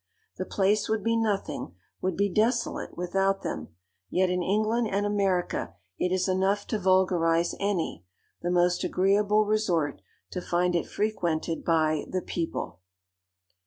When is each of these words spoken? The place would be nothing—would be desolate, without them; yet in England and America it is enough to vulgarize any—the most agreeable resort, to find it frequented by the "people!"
The 0.37 0.45
place 0.47 0.89
would 0.89 1.03
be 1.03 1.15
nothing—would 1.15 2.17
be 2.17 2.27
desolate, 2.27 2.97
without 2.97 3.43
them; 3.43 3.67
yet 4.09 4.31
in 4.31 4.41
England 4.41 4.87
and 4.91 5.05
America 5.05 5.75
it 5.99 6.11
is 6.11 6.27
enough 6.27 6.65
to 6.69 6.79
vulgarize 6.79 7.53
any—the 7.59 8.49
most 8.49 8.83
agreeable 8.83 9.45
resort, 9.45 10.01
to 10.31 10.41
find 10.41 10.73
it 10.75 10.87
frequented 10.87 11.63
by 11.63 12.05
the 12.09 12.23
"people!" 12.23 12.79